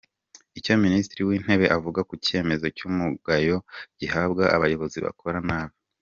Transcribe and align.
Icyo 0.59 0.73
Minisitiri 0.83 1.21
w’Intebe 1.27 1.65
avuga 1.77 1.99
ku 2.09 2.13
cyemezo 2.25 2.65
cy’umugayo 2.77 3.57
gihabwa 3.99 4.43
abayobozi 4.55 4.97
bakora 5.07 5.39
nabi 5.49 5.75